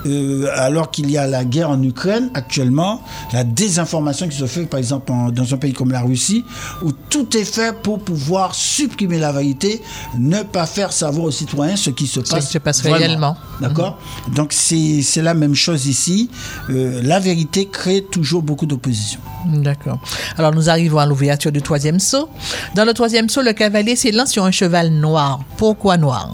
[0.07, 4.67] euh, alors qu'il y a la guerre en Ukraine actuellement, la désinformation qui se fait
[4.67, 6.45] par exemple en- dans un pays comme la Russie,
[6.83, 9.81] où tout est fait pour pouvoir supprimer la vérité,
[10.19, 12.97] ne pas faire savoir aux citoyens ce qui se qui passe, se passe vraiment.
[12.97, 13.37] réellement.
[13.61, 13.99] D'accord
[14.35, 16.31] Donc c'est c'est la même chose ici.
[16.71, 19.21] Euh, la vérité crée toujours beaucoup d'opposition.
[19.47, 19.99] D'accord.
[20.39, 22.29] Alors nous arrivons à l'ouverture du troisième saut.
[22.75, 25.41] Dans le troisième saut, le cavalier s'élance sur un cheval noir.
[25.57, 26.31] Pourquoi noir?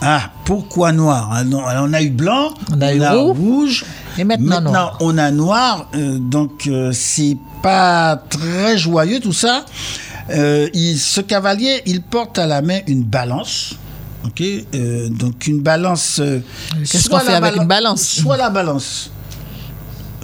[0.00, 3.00] Ah, pourquoi noir non, alors, On a eu blanc, On a eu
[3.32, 3.84] rouge,
[4.16, 4.96] Et maintenant noir.
[5.00, 5.88] on a noir.
[5.94, 9.64] euh, donc euh, c'est pas très joyeux tout ça.
[10.30, 13.74] Euh, il- ce cavalier, il porte à la main une balance.
[14.24, 16.20] Ok, euh, donc une balance.
[16.90, 18.02] Qu'est-ce qu'on fait avec une balance?
[18.02, 19.10] Soit la balance,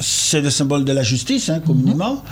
[0.00, 2.22] c'est le symbole de la justice, hein, communément,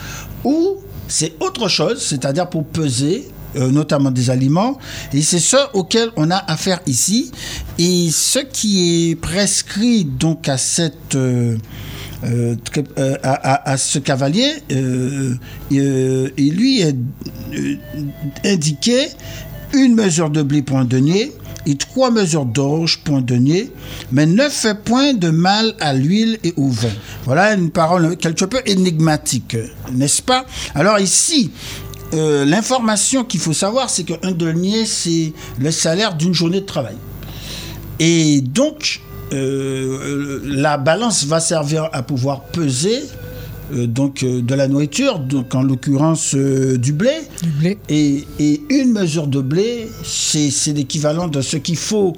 [0.45, 0.77] ou
[1.09, 3.29] c'est autre chose, c'est-à-dire pour peser.
[3.57, 4.79] Euh, notamment des aliments,
[5.13, 7.31] et c'est ce auquel on a affaire ici.
[7.79, 11.57] Et ce qui est prescrit donc à cette euh,
[12.25, 12.57] euh,
[13.23, 14.53] à, à- ce cavalier,
[15.71, 16.97] il lui est
[18.45, 19.09] indiqué
[19.75, 21.33] une mesure de blé pour un denier
[21.65, 23.71] et trois mesures d'orge pour un denier,
[24.11, 26.91] mais ne fait point de mal à l'huile et au vin.
[27.25, 29.57] Voilà une parole quelque peu énigmatique,
[29.93, 30.45] n'est-ce pas?
[30.75, 31.53] Alors ici,
[32.15, 36.97] euh, l'information qu'il faut savoir, c'est qu'un denier, c'est le salaire d'une journée de travail.
[37.99, 39.01] Et donc,
[39.33, 43.03] euh, la balance va servir à pouvoir peser
[43.73, 47.13] euh, donc euh, de la nourriture, donc en l'occurrence euh, du blé.
[47.43, 47.79] Du blé.
[47.89, 52.15] Et, et une mesure de blé, c'est l'équivalent de ce qu'il faut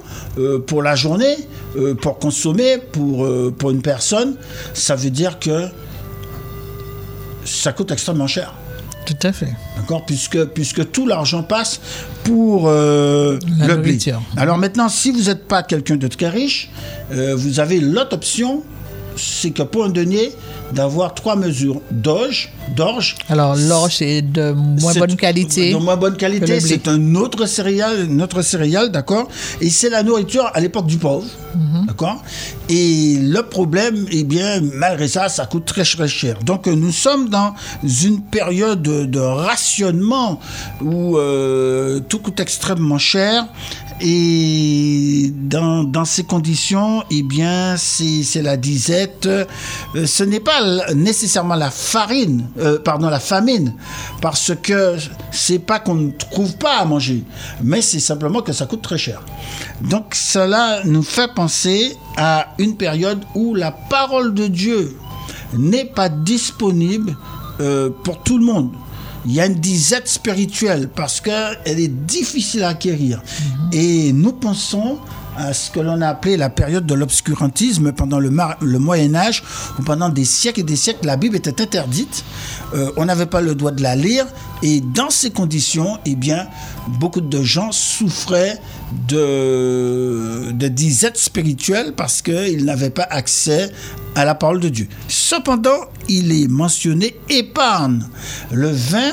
[0.67, 1.37] pour la journée,
[2.01, 3.29] pour consommer, pour,
[3.59, 4.37] pour une personne.
[4.73, 5.67] Ça veut dire que
[7.45, 8.55] ça coûte extrêmement cher.
[9.07, 9.53] Tout à fait.
[9.77, 11.81] D'accord puisque, puisque tout l'argent passe
[12.25, 13.99] pour euh, le blé.
[14.37, 16.71] Alors maintenant, si vous n'êtes pas quelqu'un de très riche,
[17.13, 18.63] euh, vous avez l'autre option,
[19.17, 20.33] c'est que pour un denier,
[20.73, 23.17] d'avoir trois mesures d'orge, d'orge.
[23.29, 25.73] Alors l'orge est de moins bonne qualité.
[25.73, 29.29] De moins bonne qualité, c'est un autre céréale, une autre céréale, d'accord
[29.61, 31.25] Et c'est la nourriture à l'époque du pauvre,
[31.55, 31.87] Mhm.
[31.87, 32.23] d'accord
[32.69, 36.37] Et le problème, eh bien, malgré ça, ça coûte très très cher.
[36.45, 37.55] Donc nous sommes dans
[38.03, 40.41] une période de, de rationnement
[40.83, 43.47] où euh, tout coûte extrêmement cher.
[44.01, 49.27] Et dans, ces conditions, eh bien, c'est la disette.
[49.27, 49.47] Euh,
[50.07, 50.61] ce n'est pas
[50.95, 52.79] nécessairement euh,
[53.11, 53.75] la famine,
[54.21, 54.97] parce que
[55.31, 57.23] c'est pas qu'on ne trouve pas à manger,
[57.63, 59.23] mais c'est simplement que ça coûte très cher.
[59.81, 64.97] Donc cela nous fait penser à une période où la parole de Dieu
[65.57, 67.17] n'est pas disponible
[67.61, 68.73] euh, pour tout le monde.
[69.27, 73.23] Il y a une disette spirituelle parce qu'elle est difficile à acquérir.
[73.73, 74.99] Et nous pensons
[75.37, 78.31] à ce que l'on a appelé la période de l'obscurantisme pendant le,
[78.79, 79.43] Moyen Âge,
[79.79, 82.25] où pendant des siècles et des siècles, la Bible était interdite.
[82.75, 84.27] Euh, on n'avait pas le droit de la lire.
[84.63, 86.47] Et dans ces conditions, eh bien,
[87.01, 88.59] beaucoup de gens souffraient
[89.09, 93.71] de, de disette spirituelle parce qu'ils n'avaient pas accès
[94.15, 94.89] à la parole de Dieu.
[95.09, 98.05] Cependant, il est mentionné épargne,
[98.53, 99.13] le vin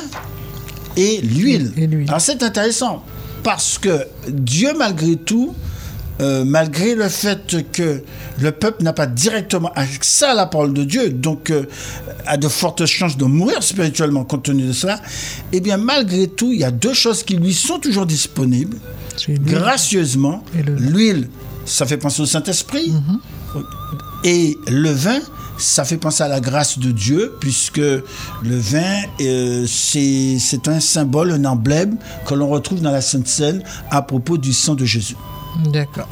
[0.98, 1.72] et l'huile.
[2.08, 3.04] Alors c'est intéressant
[3.44, 5.56] parce que Dieu, malgré tout,
[6.20, 8.02] euh, malgré le fait que
[8.40, 11.64] le peuple n'a pas directement accès à la parole de Dieu, donc euh,
[12.26, 15.00] a de fortes chances de mourir spirituellement compte tenu de cela,
[15.52, 18.78] eh bien malgré tout, il y a deux choses qui lui sont toujours disponibles,
[19.28, 20.44] gracieusement.
[20.78, 21.30] L'huile,
[21.66, 22.94] ça fait penser au Saint-Esprit,
[24.24, 25.20] et le vin,
[25.58, 28.04] ça fait penser à la grâce de Dieu, puisque le
[28.44, 33.64] vin, euh, c'est c'est un symbole, un emblème que l'on retrouve dans la Sainte Seine
[33.90, 35.16] à propos du sang de Jésus.
[35.58, 36.08] D'accord.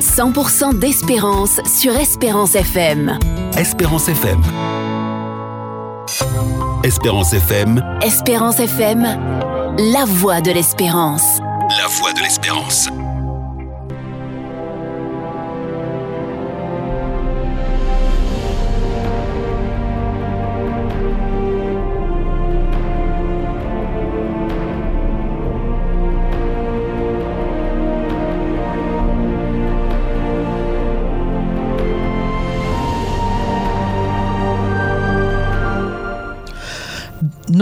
[0.00, 3.18] 100% d'espérance sur Espérance FM.
[3.56, 4.42] Espérance FM.
[6.84, 9.02] Espérance FM, Espérance FM,
[9.92, 11.38] la voix de l'espérance.
[11.78, 12.88] la voix de l'espérance.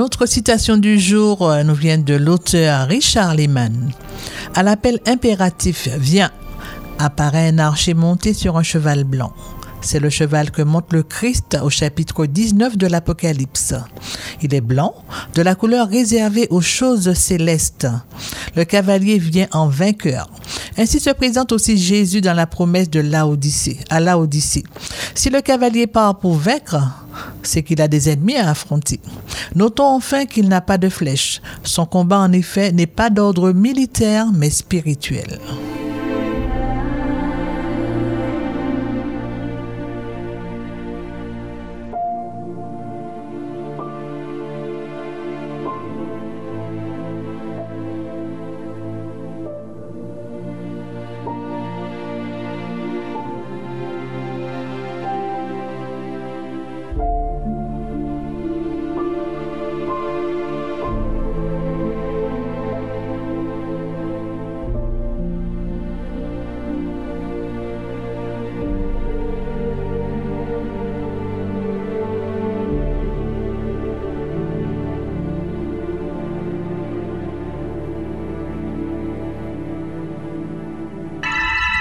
[0.04, 3.90] Notre citation du jour euh, nous vient de l'auteur Richard Lehman.
[4.54, 6.30] À l'appel impératif Viens,
[6.98, 9.32] apparaît un archer monté sur un cheval blanc.
[9.84, 13.74] C'est le cheval que monte le Christ au chapitre 19 de l'Apocalypse.
[14.40, 14.94] Il est blanc,
[15.34, 17.86] de la couleur réservée aux choses célestes.
[18.56, 20.30] Le cavalier vient en vainqueur.
[20.78, 24.00] Ainsi se présente aussi Jésus dans la promesse de Laodicée, à.
[25.14, 26.78] Si le cavalier part pour vaincre,
[27.42, 29.00] c'est qu'il a des ennemis à affronter.
[29.54, 31.42] Notons enfin qu'il n'a pas de flèche.
[31.62, 35.38] Son combat, en effet, n'est pas d'ordre militaire, mais spirituel.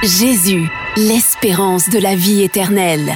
[0.04, 3.16] Jésus, l'espérance de la vie éternelle.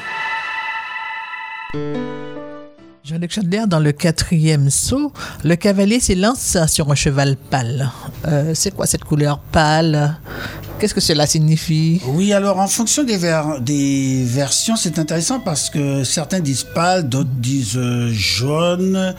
[3.03, 5.11] Jean-Luc Chandler, dans le quatrième saut,
[5.43, 7.91] le cavalier s'élance sur un cheval pâle.
[8.25, 10.17] Euh, c'est quoi cette couleur pâle?
[10.79, 12.01] Qu'est-ce que cela signifie?
[12.05, 17.09] Oui, alors en fonction des, ver- des versions, c'est intéressant parce que certains disent pâle,
[17.09, 19.13] d'autres disent euh, jaune,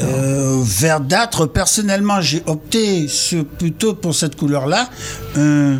[0.00, 1.46] euh, verdâtre.
[1.46, 3.06] Personnellement, j'ai opté
[3.58, 4.90] plutôt pour cette couleur-là.
[5.36, 5.78] Un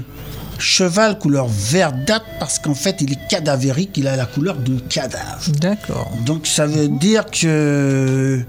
[0.59, 5.40] cheval couleur verdâtre parce qu'en fait, il est cadavérique, il a la couleur de cadavre.
[5.61, 6.11] D'accord.
[6.25, 8.40] Donc ça veut dire que,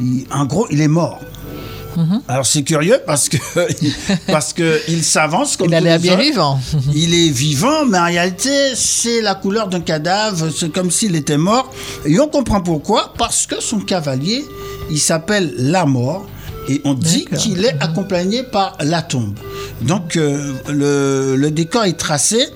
[0.00, 1.20] il- en gros, il est mort.
[1.96, 2.22] Mhm.
[2.26, 3.36] Alors c'est curieux parce que
[4.26, 6.58] parce que il s'avance comme Il a l'air bien vivant.
[6.92, 10.50] Il est vivant, mais en réalité c'est la couleur d'un cadavre.
[10.50, 11.72] C'est comme s'il était mort.
[12.04, 14.44] Et on comprend pourquoi parce que son cavalier,
[14.90, 16.26] il s'appelle la mort.
[16.68, 19.38] Et on dit qu'il est accompagné par la tombe.
[19.82, 22.48] Donc euh, le, le décor est tracé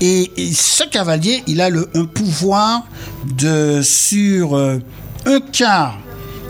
[0.00, 2.82] et, et ce cavalier, il a le, un pouvoir
[3.38, 4.78] de sur euh,
[5.26, 5.98] un quart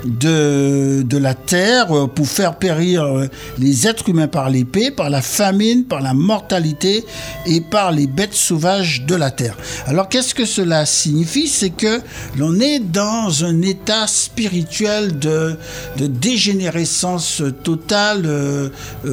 [0.05, 3.27] de, de la terre euh, pour faire périr euh,
[3.59, 7.05] les êtres humains par l'épée, par la famine, par la mortalité
[7.47, 9.57] et par les bêtes sauvages de la terre.
[9.87, 11.49] Alors qu'est-ce que cela signifie?
[11.49, 12.01] C'est que
[12.37, 15.57] l'on est dans un état spirituel de,
[15.97, 18.23] de dégénérescence totale.
[18.27, 18.69] euh,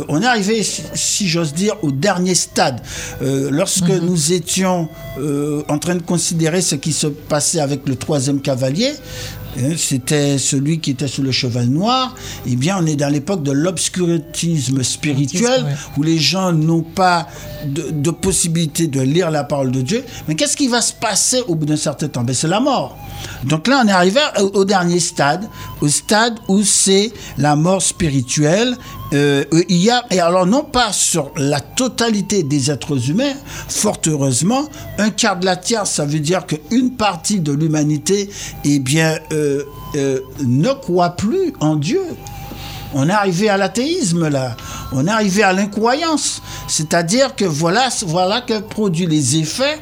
[0.08, 2.82] on est arrivé, si, j'ose dire, au dernier stade.
[3.22, 4.90] Euh, lorsque nous étions
[5.20, 8.92] euh, en train de considérer ce qui se passait avec le troisième cavalier,
[9.78, 12.16] c'était celui qui était sous le cheval noir.
[12.46, 15.66] Eh bien, on est dans l'époque de l'obscurantisme spirituel,
[15.98, 17.28] où les gens n'ont pas
[17.66, 20.04] de, de possibilité de lire la parole de Dieu.
[20.28, 22.24] Mais qu'est-ce qui va se passer au bout d'un certain temps?
[22.24, 22.98] Ben, C'est la mort.
[23.44, 25.48] Donc là, on est arrivé au, au dernier stade,
[25.82, 28.76] au stade où c'est la mort spirituelle.
[29.14, 33.34] Euh, il y a, et alors non pas sur la totalité des êtres humains,
[33.68, 38.30] fort heureusement, un quart de la terre, ça veut dire qu'une partie de l'humanité,
[38.64, 39.64] eh bien, euh,
[39.96, 42.02] euh, ne croit plus en Dieu.
[42.94, 44.56] On est arrivé à l'athéisme là,
[44.92, 46.42] on est arrivé à l'incroyance.
[46.68, 49.80] C'est-à-dire que voilà, voilà que produit les effets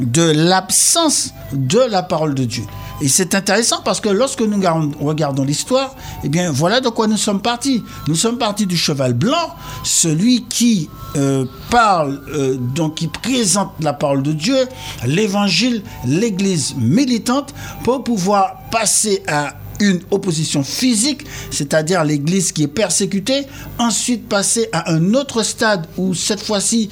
[0.00, 2.64] de l'absence de la parole de Dieu.
[3.00, 4.60] Et c'est intéressant parce que lorsque nous
[5.00, 5.94] regardons- l'histoire,
[6.24, 7.84] eh bien voilà de quoi nous sommes partis.
[8.08, 9.54] Nous sommes partis du cheval blanc,
[9.84, 14.66] celui qui euh, parle, euh, donc qui présente la parole de Dieu,
[15.06, 17.54] l'évangile, l'église militante,
[17.84, 23.46] pour pouvoir passer à une opposition physique, c'est-à-dire l'Église qui est persécutée,
[23.78, 26.88] ensuite passer à un autre stade où cette fois-ci,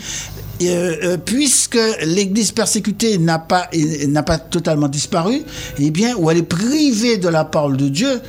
[0.63, 5.43] euh, euh, puisque l'Église persécutée n'a pas, euh, n'a pas totalement disparu,
[5.79, 8.21] eh bien, où elle est privée de la parole de Dieu,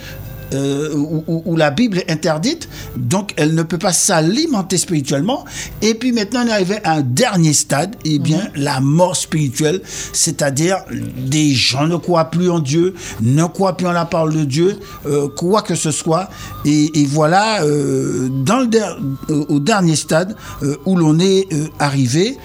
[0.54, 5.46] euh, où, où- où la Bible est interdite, donc elle ne peut pas s'alimenter spirituellement.
[5.82, 9.82] Et puis maintenant, on est arrivé à un dernier stade, et bien la mort spirituelle,
[10.14, 10.78] c'est-à-dire
[11.18, 14.78] des gens ne croient plus en Dieu, ne croient plus en la parole de Dieu,
[15.06, 16.30] euh, quoi que ce soit.
[16.66, 18.98] Et, et voilà, euh, dans le der-
[19.30, 20.36] euh, au dernier stade
[20.86, 21.48] où l'on est
[21.80, 22.38] arrivé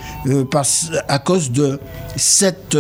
[0.51, 1.79] parce- à cause de
[2.17, 2.77] cette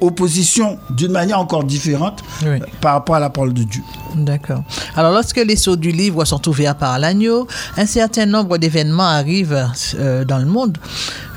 [0.00, 2.58] opposition d'une manière encore différente Oui.
[2.80, 3.82] par rapport à la parole de Dieu.
[4.16, 4.62] D'accord.
[4.94, 7.46] Alors, lorsque les sceaux du livre sont ouverts par l'agneau,
[7.76, 10.78] un certain nombre d'événements arrivent euh, dans le monde.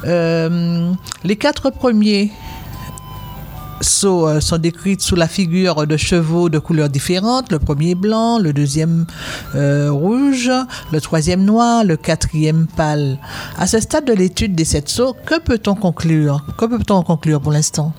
[0.05, 0.91] Euh,
[1.23, 2.31] les quatre premiers
[4.03, 7.51] euh, sont décrits sous la figure de chevaux de couleurs différentes.
[7.51, 9.05] Le premier blanc, le deuxième
[9.53, 10.51] rouge,
[10.91, 13.17] le troisième noir, le quatrième pâle.
[13.57, 16.45] À ce stade de l'étude des sept sceaux, que peut-on conclure?
[16.57, 17.93] Que peut-on conclure pour l'instant?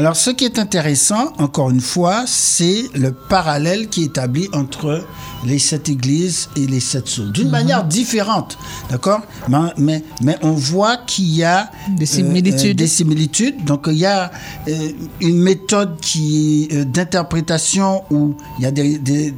[0.00, 5.04] Alors, ce qui est intéressant, encore une fois, c'est le parallèle qui est établi entre
[5.44, 7.26] les sept églises et les sept sceaux.
[7.28, 8.56] D'une manière différente,
[8.88, 9.20] d'accord?
[9.50, 12.78] Mais, mais, mais on voit qu'il y a Des similitudes.
[12.78, 13.62] des similitudes.
[13.66, 14.30] Donc, il y a
[14.68, 14.88] euh,
[15.20, 19.34] une méthode qui euh, d'interprétation où il y a des, des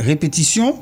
[0.00, 0.76] répétitions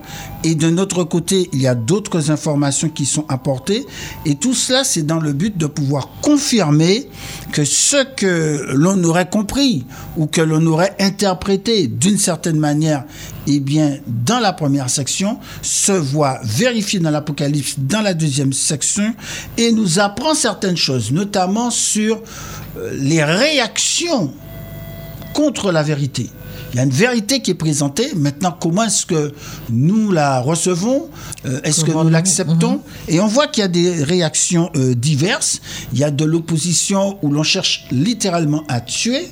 [0.45, 3.87] et de notre côté il y a d'autres informations qui sont apportées.
[4.25, 7.09] Et tout cela c'est dans le but de pouvoir confirmer
[7.53, 9.85] que ce que l'on aurait compris
[10.17, 13.05] ou que l'on aurait interprété d'une certaine manière
[13.47, 19.15] eh bien dans la première section se voit vérifié dans l'Apocalypse dans la deuxième section.
[19.57, 22.21] Et nous apprend certaines choses notamment sur
[22.77, 24.33] euh, les réactions
[25.33, 26.31] contre la vérité.
[26.73, 28.11] Il y a une vérité qui est présentée.
[28.15, 29.33] Maintenant, comment est-ce que
[29.71, 31.09] nous la recevons
[31.47, 35.61] Euh, Est-ce que nous l'acceptons Et on voit qu'il y a des réactions euh, diverses.
[35.93, 39.29] Il y a de l'opposition où l'on cherche littéralement à tuer.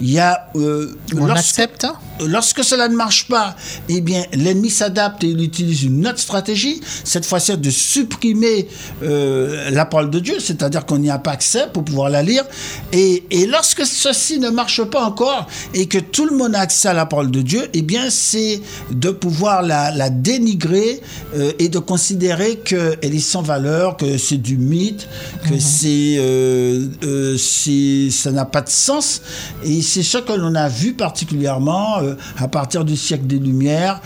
[0.00, 0.50] Il y a...
[0.56, 1.86] euh, On lorsque- accepte
[2.24, 3.56] Lorsque cela ne marche pas,
[3.88, 6.80] eh bien, l'ennemi s'adapte et il utilise une autre stratégie.
[7.02, 8.68] Cette fois-ci, de supprimer
[9.02, 12.44] la parole de Dieu, c'est-à-dire qu'on n'y a pas accès pour pouvoir la lire.
[12.92, 16.73] Et, et lorsque ceci ne marche pas encore et que tout le monde a accès
[16.82, 18.60] à la parole de Dieu, eh bien, c'est
[18.90, 21.00] de pouvoir la, la dénigrer
[21.34, 25.08] euh, et de considérer qu'elle est sans valeur, que c'est du mythe,
[25.48, 29.22] que c'est, euh, euh, c'est, ça n'a pas de sens.
[29.64, 31.96] Et c'est ce que l'on a vu particulièrement
[32.38, 34.00] à partir du siècle des Lumières,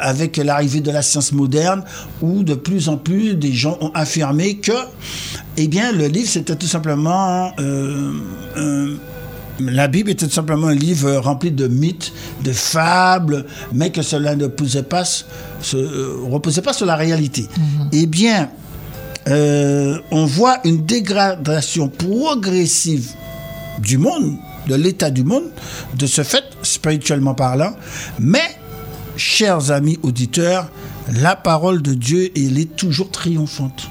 [0.00, 1.84] avec l'arrivée de la science moderne,
[2.20, 4.72] où de plus en plus des gens ont affirmé que,
[5.56, 8.12] eh bien, le livre c'était tout simplement un-
[9.60, 14.34] la Bible était tout simplement un livre rempli de mythes, de fables, mais que cela
[14.36, 17.46] ne posait pas, se, euh, reposait pas sur la réalité.
[17.92, 18.50] Eh bien,
[19.28, 23.12] euh, on voit une dégradation progressive
[23.78, 24.36] du monde,
[24.68, 25.50] de l'état du monde,
[25.96, 27.74] de ce fait, spirituellement parlant.
[28.18, 28.56] Mais,
[29.16, 30.68] chers amis auditeurs,
[31.20, 33.90] la parole de Dieu, elle est toujours triomphante.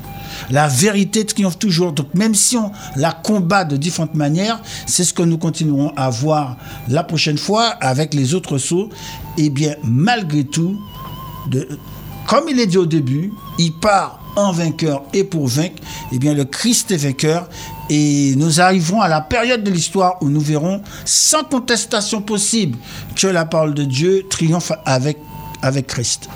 [0.50, 1.92] La vérité triomphe toujours.
[1.92, 6.10] Donc même si on la combat de différentes manières, c'est ce que nous continuerons à
[6.10, 8.90] voir la prochaine fois avec les autres sauts.
[9.38, 10.80] Eh bien, malgré tout,
[12.28, 15.82] comme il est dit au début, il part en vainqueur et pour vaincre.
[16.12, 17.50] Eh bien, le Christ est vainqueur.
[17.90, 22.78] Et nous arriverons à la période de l'histoire où nous verrons sans contestation possible
[23.16, 25.18] que la parole de Dieu triomphe avec,
[25.62, 26.30] avec Christ.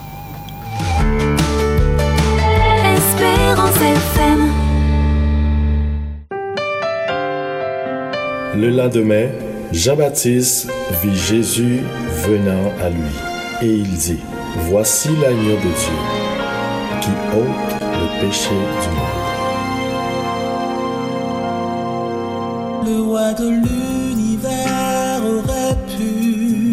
[8.57, 9.27] Le lendemain,
[9.73, 10.69] Jean-Baptiste
[11.03, 11.81] vit Jésus
[12.23, 13.11] venant à lui,
[13.61, 14.19] et il dit,
[14.69, 15.99] Voici l'agneau de Dieu,
[17.01, 19.25] qui ôte le péché du monde.
[22.87, 26.71] Le roi de l'univers aurait pu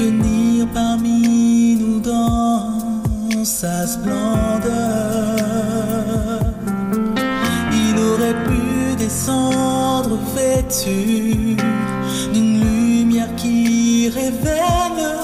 [0.00, 4.16] venir parmi nous dans sa splendeur.
[7.72, 9.67] Il aurait pu descendre
[10.68, 15.16] d'une lumière qui révèle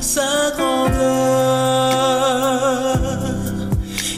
[0.00, 0.96] sa grandeur.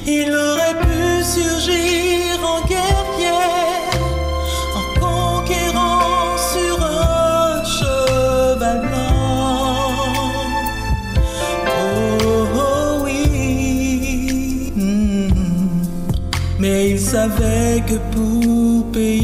[0.07, 3.51] Il aurait pu surgir en guerrier,
[4.79, 10.31] en conquérant sur un cheval blanc.
[11.67, 14.73] Oh, oh oui.
[14.77, 15.29] Mm.
[16.61, 19.22] Mais il savait que pour payer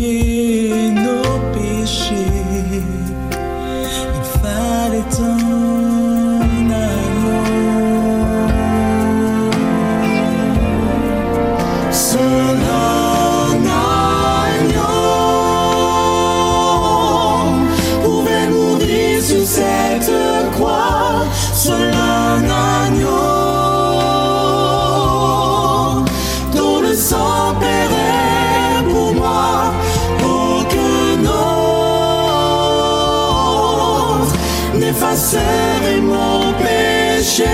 [35.09, 37.45] n'effacerait mon péché.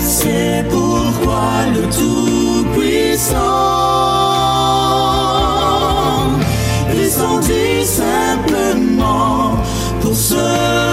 [0.00, 3.34] C'est pourquoi le Tout-Puissant
[6.92, 9.56] descendit simplement
[10.00, 10.83] pour se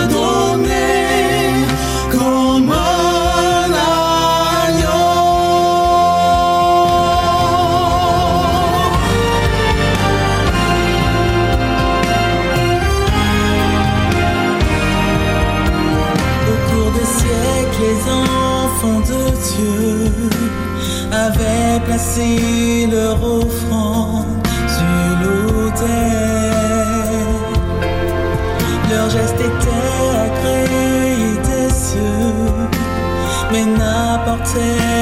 [22.11, 24.25] placé leur offrande
[24.67, 25.87] sur l'autel.
[28.89, 29.91] Leur geste était
[30.25, 32.67] agréé des cieux,
[33.51, 35.00] mais n'apportait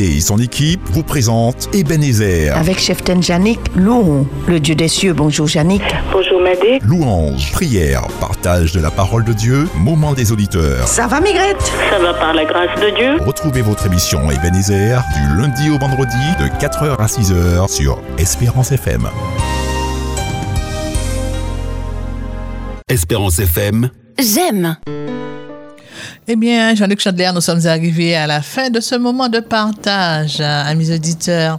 [0.00, 2.56] Et son équipe vous présentent Ebenezer.
[2.56, 5.12] Avec chef Janik, louons le Dieu des cieux.
[5.12, 5.82] Bonjour Janik.
[6.12, 6.78] Bonjour Madé.
[6.82, 10.86] Louange, prière, partage de la parole de Dieu, moment des auditeurs.
[10.86, 11.72] Ça va Migrette?
[11.90, 13.16] Ça va par la grâce de Dieu.
[13.26, 19.08] Retrouvez votre émission Ebenezer du lundi au vendredi de 4h à 6h sur Espérance FM.
[22.88, 23.90] Espérance FM.
[24.16, 24.76] J'aime.
[26.30, 30.42] Eh bien, Jean-Luc Chandler, nous sommes arrivés à la fin de ce moment de partage,
[30.42, 31.58] hein, amis auditeurs.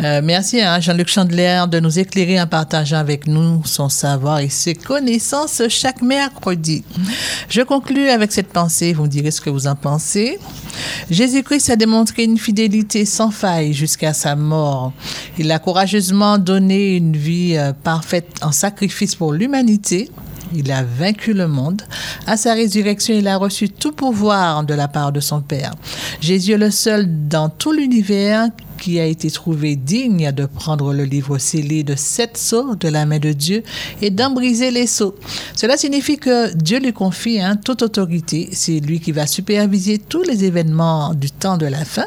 [0.00, 4.48] Euh, merci à Jean-Luc Chandler de nous éclairer en partageant avec nous son savoir et
[4.48, 6.82] ses connaissances chaque mercredi.
[7.50, 10.38] Je conclus avec cette pensée, vous me direz ce que vous en pensez.
[11.10, 14.94] Jésus-Christ a démontré une fidélité sans faille jusqu'à sa mort.
[15.36, 20.10] Il a courageusement donné une vie euh, parfaite en sacrifice pour l'humanité.
[20.54, 21.82] Il a vaincu le monde.
[22.26, 25.74] À sa résurrection, il a reçu tout pouvoir de la part de son Père.
[26.20, 31.04] Jésus est le seul dans tout l'univers qui a été trouvé digne de prendre le
[31.04, 33.62] livre scellé de sept sceaux de la main de Dieu
[34.02, 35.14] et d'en briser les sceaux.
[35.54, 38.48] Cela signifie que Dieu lui confie hein, toute autorité.
[38.52, 42.06] C'est lui qui va superviser tous les événements du temps de la fin.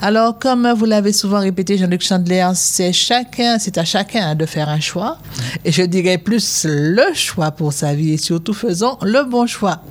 [0.00, 4.68] Alors, comme vous l'avez souvent répété, Jean-Luc Chandler, c'est chacun, c'est à chacun de faire
[4.68, 5.18] un choix.
[5.64, 9.82] Et je dirais plus le choix pour sa vie et surtout faisons le bon choix.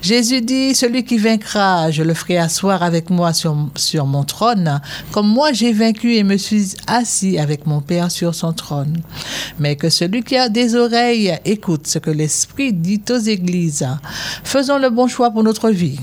[0.00, 4.80] Jésus dit, celui qui vaincra, je le ferai asseoir avec moi sur, sur mon trône,
[5.10, 9.00] comme moi j'ai vaincu et me suis assis avec mon Père sur son trône.
[9.58, 13.86] Mais que celui qui a des oreilles écoute ce que l'Esprit dit aux églises.
[14.44, 15.98] Faisons le bon choix pour notre vie.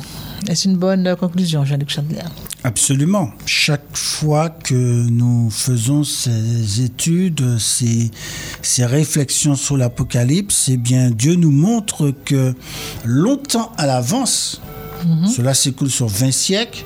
[0.48, 2.24] Est-ce une bonne conclusion, Jean-Luc Chandler?
[2.64, 3.30] Absolument.
[3.46, 4.74] Chaque fois que
[5.10, 8.12] nous faisons ces études, ces,
[8.62, 12.54] ces réflexions sur l'Apocalypse, eh bien, Dieu nous montre que
[13.06, 14.62] longtemps à l'avance,
[15.34, 16.84] cela s'écoule sur 20 siècles,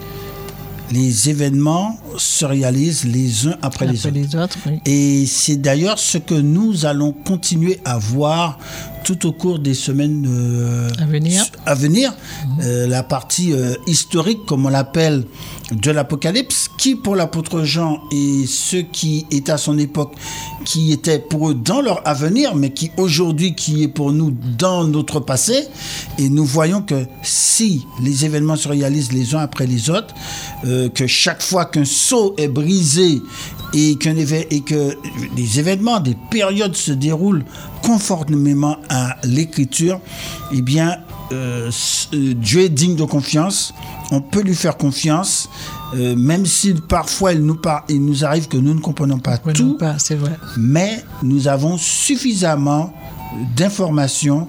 [0.94, 4.16] les événements se réalisent les uns après, les autres.
[4.16, 4.80] les autres, oui.
[4.86, 8.60] Et c'est d'ailleurs ce que nous allons continuer à voir
[9.04, 11.46] tout au cours des semaines euh, À venir.
[11.66, 12.14] à venir.
[12.62, 15.26] Euh, la partie euh, historique, comme on l'appelle,
[15.72, 20.14] de l'Apocalypse, qui pour l'apôtre Jean et ceux qui étaient à son époque,
[20.66, 24.86] qui étaient pour eux dans leur avenir, mais qui aujourd'hui, qui est pour nous dans
[24.86, 25.68] notre passé.
[26.18, 30.14] Et nous voyons que si les événements se réalisent les uns après les autres,
[30.64, 33.22] que chaque fois qu'un sceau est brisé
[33.74, 34.96] et, qu'un éve- et que
[35.36, 37.44] des événements, des périodes se déroulent
[37.82, 40.00] conformément à l'écriture,
[40.52, 40.98] eh bien,
[41.32, 41.72] euh,
[42.14, 43.74] euh, Dieu est digne de confiance.
[44.12, 45.50] On peut lui faire confiance,
[45.96, 49.38] euh, même si parfois il nous, par- il nous arrive que nous ne comprenons pas
[49.38, 50.34] tout, Pas, c'est vrai.
[50.58, 52.94] mais nous avons suffisamment
[53.56, 54.48] d'informations,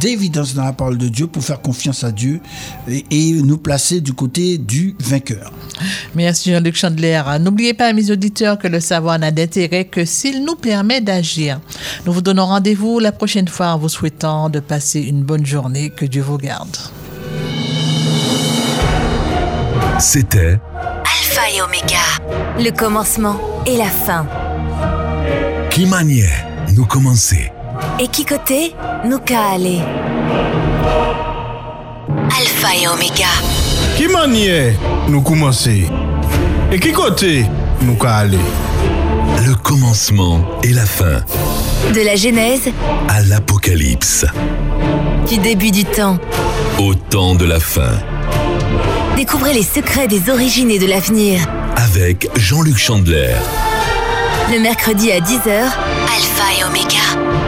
[0.00, 2.40] d'évidence dans la parole de Dieu pour faire confiance à Dieu
[2.88, 5.52] et, et nous placer du côté du vainqueur.
[6.14, 7.22] Merci Jean-Luc Chandler.
[7.40, 11.60] N'oubliez pas, mes auditeurs, que le savoir n'a d'intérêt que s'il nous permet d'agir.
[12.04, 15.90] Nous vous donnons rendez-vous la prochaine fois en vous souhaitant de passer une bonne journée.
[15.90, 16.76] Que Dieu vous garde.
[19.98, 20.58] C'était
[21.04, 21.96] Alpha et Oméga.
[22.58, 24.26] Le commencement et la fin.
[25.70, 26.28] Qui maniait
[26.74, 27.50] nous commencer.
[27.98, 28.74] Et qui côté
[29.04, 29.80] nous qu'a aller.
[32.38, 33.26] Alpha et Oméga.
[33.96, 34.76] Qui maniait
[35.08, 35.86] nous commencer?
[36.72, 37.46] Et qui côté
[37.82, 38.38] nous qu'a aller?
[39.46, 41.20] Le commencement et la fin.
[41.94, 42.68] De la Genèse
[43.08, 44.26] À l'Apocalypse.
[45.28, 46.18] du début du temps.
[46.78, 47.92] Au temps de la fin.
[49.16, 51.40] Découvrez les secrets des origines et de l'avenir.
[51.76, 53.34] Avec Jean-Luc Chandler.
[54.52, 57.45] Le mercredi à 10h, Alpha et Oméga.